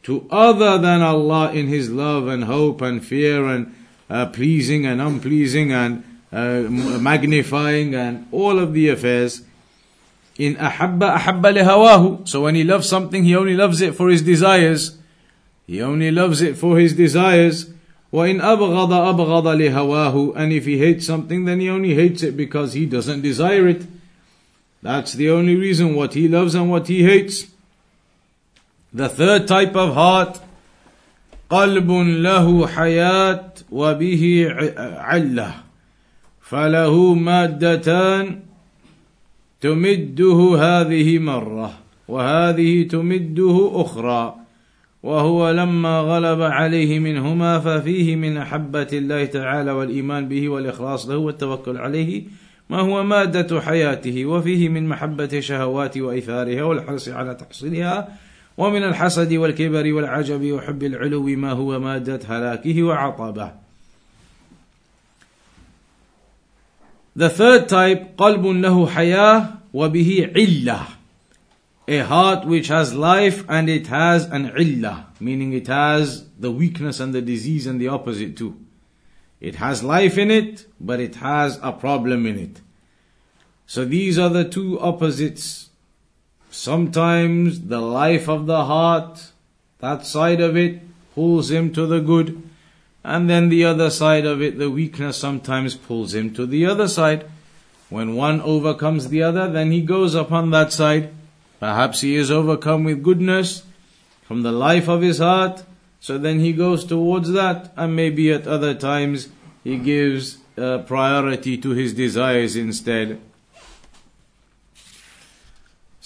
[0.08, 3.74] to other than Allah in His love and hope and fear and
[4.10, 6.62] uh, pleasing and unpleasing and uh,
[7.00, 9.44] magnifying and all of the affairs.
[10.38, 12.28] In ahabba ahabba lihawahu.
[12.28, 14.98] So when he loves something, he only loves it for his desires.
[15.68, 17.70] He only loves it for his desires.
[18.12, 22.74] وَإِنْ أَبْغَضَ أَبْغَضَ لِهَوَاهُ And if he hates something, then he only hates it because
[22.74, 23.84] he doesn't desire it.
[24.84, 27.48] That's the only reason what he loves and what he hates.
[28.95, 30.41] The third type of heart,
[31.51, 34.49] قلب له حياة وبه
[34.99, 35.55] علة
[36.41, 38.41] فله مادتان
[39.61, 41.73] تمده هذه مرة
[42.09, 44.35] وهذه تمده أخرى
[45.03, 51.77] وهو لما غلب عليه منهما ففيه من أحبة الله تعالى والإيمان به والإخلاص له والتوكل
[51.77, 52.23] عليه
[52.71, 58.09] ما هو مادة حياته وفيه من محبة شهوات وإثارها والحرص على تحصيلها
[58.58, 63.64] ومن الحسد والكبر والعجب وحب العلو ما هو مادة هلاكه وعطبه
[67.16, 70.88] The third type, قلب له حياة وبه علة.
[71.88, 77.00] A heart which has life and it has an illah, meaning it has the weakness
[77.00, 78.58] and the disease and the opposite too.
[79.42, 82.62] It has life in it, but it has a problem in it.
[83.68, 85.67] So these are the two opposites
[86.51, 89.33] Sometimes the life of the heart,
[89.81, 90.81] that side of it,
[91.15, 92.43] pulls him to the good,
[93.05, 96.89] and then the other side of it, the weakness sometimes pulls him to the other
[96.89, 97.27] side.
[97.91, 101.11] When one overcomes the other, then he goes upon that side.
[101.61, 103.65] Perhaps he is overcome with goodness
[104.23, 105.65] from the life of his heart,
[106.01, 109.29] so then he goes towards that, and maybe at other times
[109.65, 113.21] he gives uh, priority to his desires instead.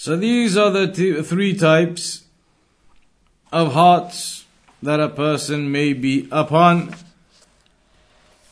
[0.02, 2.24] So these are the two, three types
[3.52, 4.44] of hearts
[4.82, 6.94] that a person may be upon.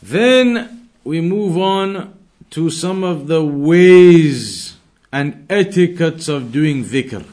[0.03, 2.15] Then we move on
[2.51, 4.77] to some of the ways
[5.13, 7.25] and etiquettes of doing dhikr.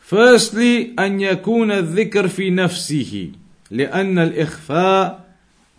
[0.00, 3.32] Firstly, أن يكون الذكر في نفسه
[3.70, 5.24] لأن الإخفاء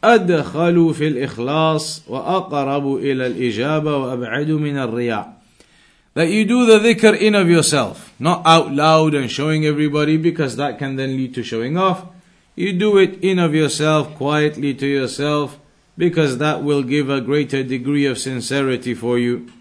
[0.04, 5.39] أدخل في الإخلاص وأقرب إلى الإجابة وأبعد من الرياء.
[6.14, 10.56] That you do the dhikr in of yourself, not out loud and showing everybody because
[10.56, 12.06] that can then lead to showing off.
[12.56, 15.60] You do it in of yourself, quietly to yourself,
[15.98, 19.52] because that will give a greater degree of sincerity for you.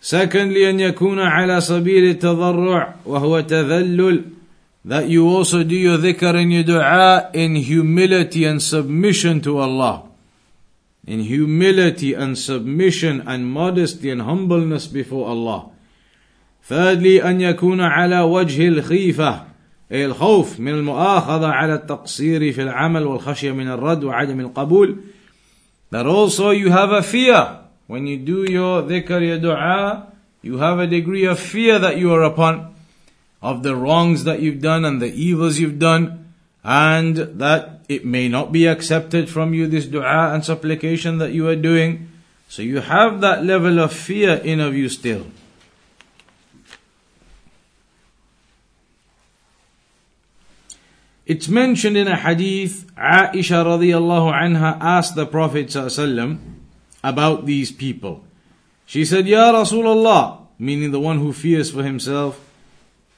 [0.00, 4.24] Secondly, أن يكون على سبيل التضرع وهو تذلل
[4.84, 10.02] that you also do your dhikr and your dua in humility and submission to Allah.
[11.08, 15.70] In humility and submission and modesty and humbleness before Allah.
[16.62, 19.44] Thirdly, أن يكون على وجه الخيفة
[19.92, 24.96] أي الخوف من المؤاخذة على التقصير في العمل والخشية من الرد وعدم القبول.
[25.90, 30.06] That also you have a fear when you do your dhikr, your dua,
[30.42, 32.74] you have a degree of fear that you are upon
[33.42, 36.32] of the wrongs that you've done and the evils you've done,
[36.64, 41.48] and that it may not be accepted from you, this dua and supplication that you
[41.48, 42.10] are doing.
[42.48, 45.26] So you have that level of fear in of you still.
[51.26, 56.38] It's mentioned in a hadith, Aisha radiallahu anha asked the Prophet sallallahu
[57.02, 58.24] about these people.
[58.84, 62.40] She said, Ya Rasulullah, meaning the one who fears for himself,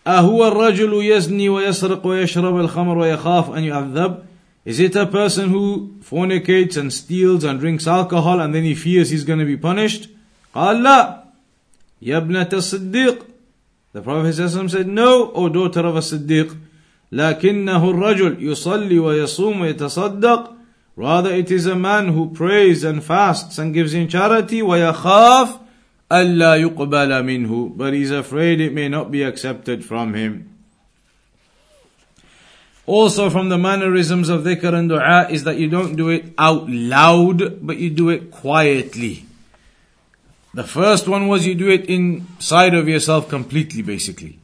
[0.07, 4.23] أهو الرجل يزني ويسرق ويشرب الخمر ويخاف أن يعذب?
[4.65, 9.11] Is it a person who fornicates and steals and drinks alcohol and then he fears
[9.11, 10.09] he's going to be punished?
[10.55, 11.23] قال لا
[12.03, 13.23] يا ابنة الصديق
[13.93, 16.55] The Prophet said, No, O daughter of a Siddiq,
[17.13, 20.53] لكنه الرجل يصلي ويصوم ويتصدق
[20.97, 25.61] Rather, it is a man who prays and fasts and gives in charity, وَيَخَافْ
[26.11, 30.50] أَلَّا يُقْبَلَ مِنْهُ But he's afraid it may not be accepted from him.
[32.92, 36.70] Also from the mannerisms of dhikr and dua is that you don't do it out
[36.70, 39.26] loud, but you do it quietly.
[40.54, 44.40] The first one was you do it inside of yourself completely, basically.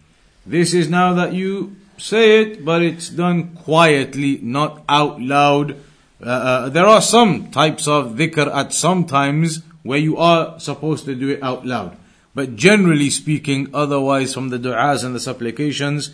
[0.45, 5.75] This is now that you say it, but it's done quietly, not out loud,
[6.23, 11.05] uh, uh, there are some types of dhikr at some times where you are supposed
[11.05, 11.95] to do it out loud.
[12.33, 16.11] But generally speaking, otherwise from the du'as and the supplications,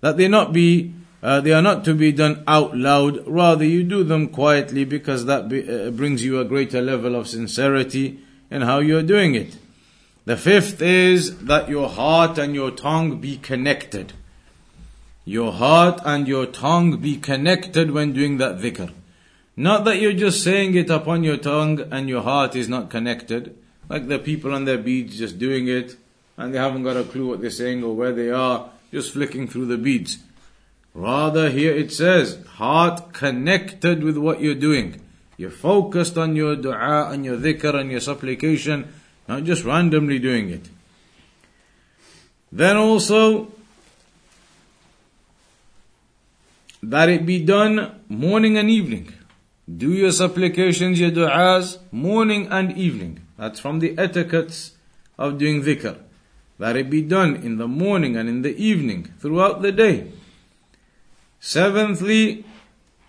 [0.00, 0.92] that they not be,
[1.26, 3.26] uh, they are not to be done out loud.
[3.26, 7.26] Rather, you do them quietly because that be, uh, brings you a greater level of
[7.26, 9.56] sincerity in how you are doing it.
[10.24, 14.12] The fifth is that your heart and your tongue be connected.
[15.24, 18.92] Your heart and your tongue be connected when doing that dhikr.
[19.56, 23.58] Not that you're just saying it upon your tongue and your heart is not connected,
[23.88, 25.96] like the people on their beads just doing it
[26.36, 29.48] and they haven't got a clue what they're saying or where they are, just flicking
[29.48, 30.18] through the beads.
[30.96, 34.98] Rather, here it says, heart connected with what you're doing.
[35.36, 38.94] You're focused on your dua and your dhikr and your supplication,
[39.28, 40.70] not just randomly doing it.
[42.50, 43.52] Then also,
[46.82, 49.12] that it be done morning and evening.
[49.68, 53.20] Do your supplications, your du'as, morning and evening.
[53.36, 54.72] That's from the etiquettes
[55.18, 55.98] of doing dhikr.
[56.58, 60.12] That it be done in the morning and in the evening, throughout the day.
[61.46, 62.44] Seventhly,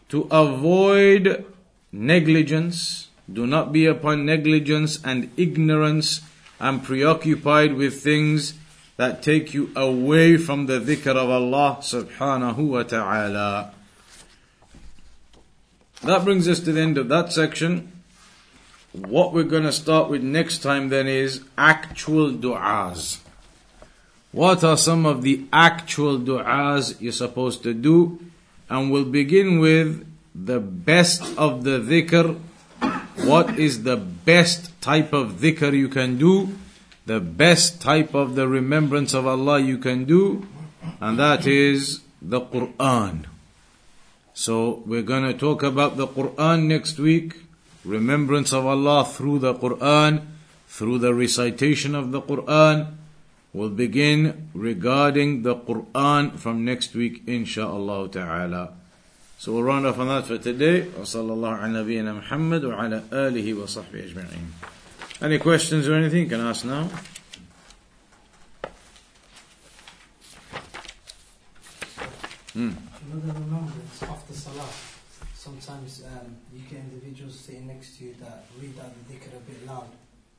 [0.10, 1.44] to avoid
[1.92, 3.08] negligence.
[3.34, 6.22] Do not be upon negligence and ignorance
[6.60, 8.54] and preoccupied with things
[8.98, 13.74] that take you away from the dhikr of Allah subhanahu wa ta'ala.
[16.04, 17.92] That brings us to the end of that section.
[18.92, 23.18] What we're going to start with next time then is actual du'as.
[24.32, 28.20] What are some of the actual du'as you're supposed to do?
[28.70, 30.06] And we'll begin with
[30.36, 32.40] the best of the dhikr.
[33.24, 36.56] What is the best type of dhikr you can do?
[37.06, 40.46] The best type of the remembrance of Allah you can do?
[41.00, 43.26] And that is the Quran.
[44.34, 47.42] So we're going to talk about the Quran next week.
[47.86, 50.26] Remembrance of Allah through the Quran,
[50.68, 52.97] through the recitation of the Quran.
[53.57, 58.73] We'll begin regarding the Quran from next week, inshaAllah ta'ala.
[59.39, 60.83] So we'll round off on that for today.
[60.83, 64.53] وصلى الله على نبينا محمد وعلى آله وصحبه أجمعين.
[65.21, 66.89] Any questions or anything you can ask now?
[72.53, 72.73] Hmm.
[73.11, 74.69] Another remembrance after Salah.
[75.43, 79.41] sometimes um, you get individuals sitting next to you that read out the dhikr a
[79.51, 79.89] bit loud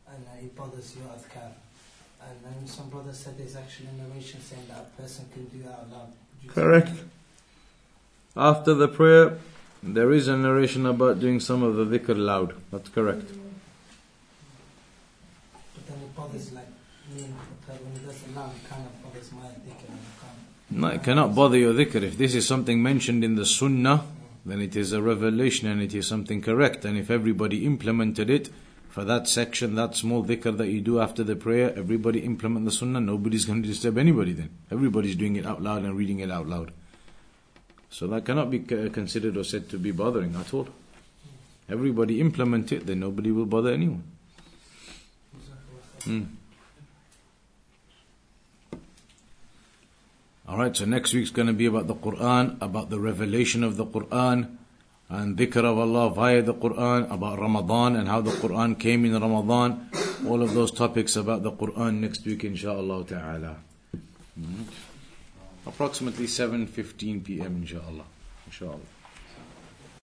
[0.08, 1.52] and uh, it bothers your adhkar.
[2.23, 5.63] And then some brothers said there's actually a narration saying that a person can do
[5.65, 6.09] that out loud.
[6.09, 6.93] Would you say Correct.
[8.37, 9.39] After the prayer,
[9.83, 12.55] there is a narration about doing some of the dhikr loud.
[12.71, 13.29] That's correct.
[15.75, 16.69] But then it bothers like
[17.15, 20.81] me and when it loud, it kind of bothers my dhikr and I can't.
[20.81, 22.03] No, it cannot bother your dhikr.
[22.03, 24.05] If this is something mentioned in the sunnah,
[24.45, 26.85] then it is a revelation and it is something correct.
[26.85, 28.51] And if everybody implemented it,
[28.99, 32.73] for that section, that small dhikr that you do after the prayer, everybody implement the
[32.73, 34.51] sunnah, nobody's going to disturb anybody then.
[34.73, 36.73] Everybody's doing it out loud and reading it out loud.
[37.91, 40.67] So that cannot be uh, considered or said to be bothering at all.
[41.69, 44.03] Everybody implement it, then nobody will bother anyone.
[46.03, 46.23] Hmm.
[50.49, 53.87] Alright, so next week's going to be about the Quran, about the revelation of the
[53.87, 54.58] Quran,
[55.09, 59.13] and dhikr of Allah via the Quran, about Ramadan and how the Quran came in
[59.13, 59.89] Ramadan.
[60.27, 63.57] All of those topics about the Quran next week, inshallah ta'ala.
[64.39, 64.65] Mhm.
[65.67, 68.05] Approximately 7.15 p.m., inshallah.
[68.47, 68.98] Inshallah.